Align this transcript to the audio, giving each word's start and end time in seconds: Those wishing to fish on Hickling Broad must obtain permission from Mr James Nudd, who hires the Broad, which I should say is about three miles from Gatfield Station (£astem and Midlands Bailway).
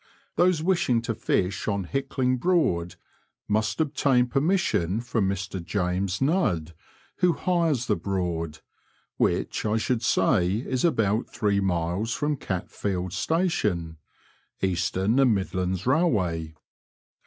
Those 0.35 0.63
wishing 0.63 1.03
to 1.03 1.13
fish 1.13 1.67
on 1.67 1.83
Hickling 1.85 2.37
Broad 2.39 2.95
must 3.47 3.79
obtain 3.79 4.25
permission 4.25 4.99
from 4.99 5.29
Mr 5.29 5.63
James 5.63 6.19
Nudd, 6.19 6.73
who 7.17 7.33
hires 7.33 7.85
the 7.85 7.95
Broad, 7.95 8.61
which 9.17 9.63
I 9.63 9.77
should 9.77 10.01
say 10.01 10.53
is 10.55 10.83
about 10.83 11.29
three 11.29 11.59
miles 11.59 12.13
from 12.15 12.35
Gatfield 12.35 13.11
Station 13.13 13.97
(£astem 14.63 15.21
and 15.21 15.35
Midlands 15.35 15.83
Bailway). 15.83 16.55